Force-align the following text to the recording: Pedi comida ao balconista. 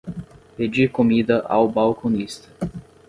Pedi 0.55 0.87
comida 0.89 1.45
ao 1.47 1.67
balconista. 1.69 2.49